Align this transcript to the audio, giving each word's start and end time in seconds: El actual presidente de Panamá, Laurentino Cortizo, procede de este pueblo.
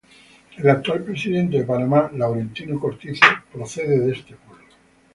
El 0.57 0.67
actual 0.67 1.03
presidente 1.03 1.59
de 1.59 1.63
Panamá, 1.63 2.09
Laurentino 2.15 2.79
Cortizo, 2.79 3.21
procede 3.53 3.99
de 3.99 4.13
este 4.13 4.33
pueblo. 4.35 4.65